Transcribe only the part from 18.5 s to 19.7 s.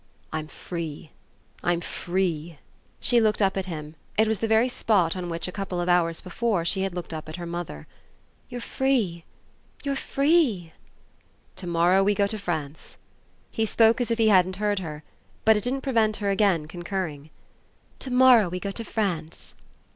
go to France."